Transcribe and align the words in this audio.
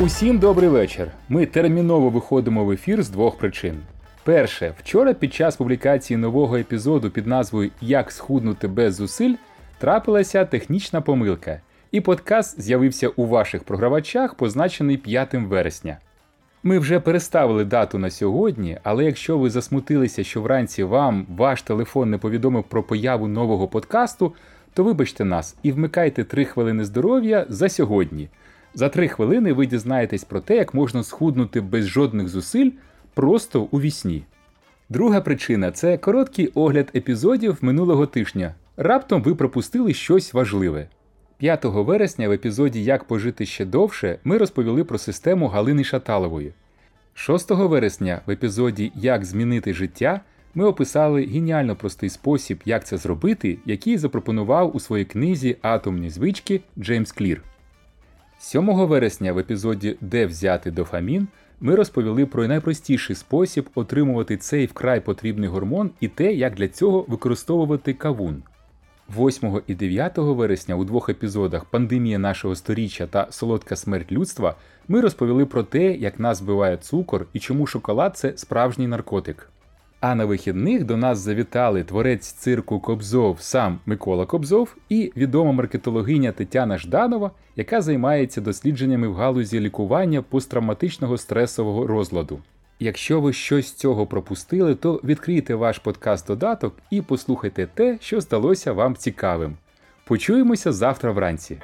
Усім 0.00 0.38
добрий 0.38 0.68
вечір. 0.68 1.10
Ми 1.28 1.46
терміново 1.46 2.10
виходимо 2.10 2.64
в 2.64 2.70
ефір 2.70 3.02
з 3.02 3.10
двох 3.10 3.38
причин. 3.38 3.74
Перше, 4.24 4.74
вчора 4.78 5.14
під 5.14 5.34
час 5.34 5.56
публікації 5.56 6.16
нового 6.16 6.56
епізоду 6.56 7.10
під 7.10 7.26
назвою 7.26 7.70
Як 7.80 8.12
схуднути 8.12 8.68
без 8.68 8.94
зусиль 8.94 9.34
трапилася 9.78 10.44
технічна 10.44 11.00
помилка, 11.00 11.60
і 11.92 12.00
подкаст 12.00 12.60
з'явився 12.60 13.08
у 13.08 13.26
ваших 13.26 13.64
програвачах, 13.64 14.34
позначений 14.34 14.96
5 14.96 15.34
вересня. 15.34 15.96
Ми 16.62 16.78
вже 16.78 17.00
переставили 17.00 17.64
дату 17.64 17.98
на 17.98 18.10
сьогодні, 18.10 18.78
але 18.82 19.04
якщо 19.04 19.38
ви 19.38 19.50
засмутилися, 19.50 20.24
що 20.24 20.42
вранці 20.42 20.82
вам 20.82 21.26
ваш 21.36 21.62
телефон 21.62 22.10
не 22.10 22.18
повідомив 22.18 22.64
про 22.64 22.82
появу 22.82 23.28
нового 23.28 23.68
подкасту, 23.68 24.32
то 24.74 24.84
вибачте 24.84 25.24
нас 25.24 25.56
і 25.62 25.72
вмикайте 25.72 26.24
3 26.24 26.44
хвилини 26.44 26.84
здоров'я 26.84 27.46
за 27.48 27.68
сьогодні. 27.68 28.28
За 28.74 28.88
3 28.88 29.08
хвилини 29.08 29.52
ви 29.52 29.66
дізнаєтесь 29.66 30.24
про 30.24 30.40
те, 30.40 30.56
як 30.56 30.74
можна 30.74 31.02
схуднути 31.02 31.60
без 31.60 31.86
жодних 31.86 32.28
зусиль 32.28 32.70
просто 33.14 33.68
у 33.70 33.80
вісні. 33.80 34.24
Друга 34.88 35.20
причина 35.20 35.70
це 35.70 35.98
короткий 35.98 36.46
огляд 36.46 36.90
епізодів 36.94 37.58
минулого 37.60 38.06
тижня. 38.06 38.54
Раптом 38.76 39.22
ви 39.22 39.34
пропустили 39.34 39.94
щось 39.94 40.34
важливе. 40.34 40.88
5 41.38 41.64
вересня 41.64 42.28
в 42.28 42.32
епізоді 42.32 42.84
Як 42.84 43.04
пожити 43.04 43.46
ще 43.46 43.64
довше 43.64 44.18
ми 44.24 44.38
розповіли 44.38 44.84
про 44.84 44.98
систему 44.98 45.48
Галини 45.48 45.84
Шаталової. 45.84 46.52
6 47.14 47.50
вересня 47.50 48.20
в 48.26 48.30
епізоді 48.30 48.92
Як 48.94 49.24
змінити 49.24 49.74
життя 49.74 50.20
ми 50.54 50.64
описали 50.64 51.26
геніально 51.26 51.76
простий 51.76 52.10
спосіб, 52.10 52.60
як 52.64 52.84
це 52.86 52.96
зробити, 52.96 53.58
який 53.66 53.98
запропонував 53.98 54.76
у 54.76 54.80
своїй 54.80 55.04
книзі 55.04 55.56
Атомні 55.62 56.10
звички 56.10 56.60
Джеймс 56.78 57.12
Клір. 57.12 57.42
7 58.38 58.86
вересня 58.86 59.32
в 59.32 59.38
епізоді 59.38 59.96
Де 60.00 60.26
взяти 60.26 60.70
дофамін 60.70 61.28
ми 61.60 61.74
розповіли 61.74 62.26
про 62.26 62.48
найпростіший 62.48 63.16
спосіб 63.16 63.68
отримувати 63.74 64.36
цей 64.36 64.66
вкрай 64.66 65.00
потрібний 65.00 65.48
гормон 65.48 65.90
і 66.00 66.08
те, 66.08 66.32
як 66.32 66.54
для 66.54 66.68
цього 66.68 67.04
використовувати 67.08 67.94
кавун. 67.94 68.42
8 69.18 69.60
і 69.66 69.74
9 69.74 70.18
вересня 70.18 70.74
у 70.74 70.84
двох 70.84 71.08
епізодах 71.08 71.64
Пандемія 71.64 72.18
нашого 72.18 72.54
сторіччя 72.54 73.06
та 73.06 73.26
Солодка 73.30 73.76
смерть 73.76 74.12
людства 74.12 74.54
ми 74.88 75.00
розповіли 75.00 75.46
про 75.46 75.62
те, 75.62 75.92
як 75.92 76.20
нас 76.20 76.40
вбиває 76.40 76.76
цукор 76.76 77.26
і 77.32 77.38
чому 77.38 77.66
шоколад 77.66 78.16
це 78.16 78.32
справжній 78.36 78.86
наркотик. 78.86 79.50
А 80.00 80.14
на 80.14 80.24
вихідних 80.24 80.84
до 80.84 80.96
нас 80.96 81.18
завітали 81.18 81.84
творець 81.84 82.26
цирку 82.26 82.80
Кобзов 82.80 83.40
сам 83.40 83.78
Микола 83.86 84.26
Кобзов 84.26 84.76
і 84.88 85.12
відома 85.16 85.52
маркетологиня 85.52 86.32
Тетяна 86.32 86.78
Жданова, 86.78 87.30
яка 87.56 87.80
займається 87.80 88.40
дослідженнями 88.40 89.08
в 89.08 89.14
галузі 89.14 89.60
лікування 89.60 90.22
посттравматичного 90.22 91.18
стресового 91.18 91.86
розладу. 91.86 92.38
Якщо 92.80 93.20
ви 93.20 93.32
щось 93.32 93.66
з 93.66 93.72
цього 93.72 94.06
пропустили, 94.06 94.74
то 94.74 95.00
відкрийте 95.04 95.54
ваш 95.54 95.80
подкаст-додаток 95.84 96.72
і 96.90 97.02
послухайте 97.02 97.68
те, 97.74 97.98
що 98.00 98.20
здалося 98.20 98.72
вам 98.72 98.96
цікавим. 98.96 99.56
Почуємося 100.04 100.72
завтра 100.72 101.12
вранці. 101.12 101.58